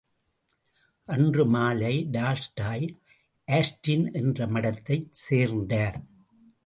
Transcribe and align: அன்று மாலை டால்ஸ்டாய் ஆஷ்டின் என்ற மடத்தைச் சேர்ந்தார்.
அன்று 1.07 1.43
மாலை 1.45 2.07
டால்ஸ்டாய் 2.11 2.87
ஆஷ்டின் 3.47 4.05
என்ற 4.13 4.47
மடத்தைச் 4.47 5.11
சேர்ந்தார். 5.11 5.99